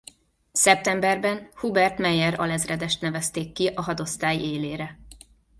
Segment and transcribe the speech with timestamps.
[0.51, 4.99] Szeptemberben Hubert Meyer alezredest nevezték ki a hadosztály élére.